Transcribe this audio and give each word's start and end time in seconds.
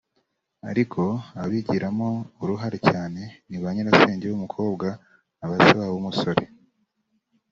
ariko 0.69 1.01
ababigiragamo 1.37 2.09
uruhare 2.43 2.77
cyane 2.89 3.21
ni 3.47 3.57
ba 3.61 3.69
Nyirasenge 3.73 4.25
b’umukobwa 4.27 4.87
na 5.37 5.45
ba 5.49 5.55
Se 5.63 5.71
wabo 5.79 5.93
w’umusore 5.95 6.43